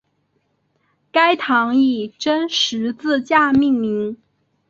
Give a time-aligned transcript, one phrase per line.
[1.11, 4.17] 该堂以真十字架命名。